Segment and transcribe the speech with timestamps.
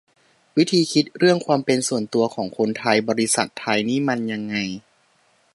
[0.57, 4.55] วิธีคิดเรื่องความเป็นส่วนตัวของคนไทยบริษัทไทยนี่มันยังไง